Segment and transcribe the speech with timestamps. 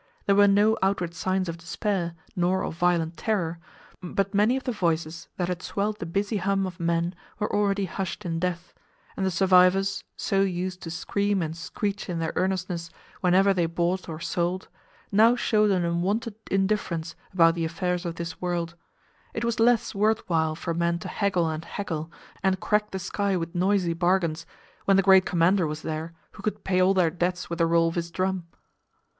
[0.25, 3.59] There were no outward signs of despair nor of violent terror,
[4.01, 7.85] but many of the voices that had swelled the busy hum of men were already
[7.85, 8.73] hushed in death,
[9.15, 14.09] and the survivors, so used to scream and screech in their earnestness whenever they bought
[14.09, 14.69] or sold,
[15.11, 18.73] now showed an unwonted indifference about the affairs of this world:
[19.35, 22.11] it was less worth while for men to haggle and haggle,
[22.41, 24.47] and crack the sky with noisy bargains,
[24.85, 27.87] when the great commander was there, who could "pay all their debts with the roll
[27.87, 28.47] of his drum."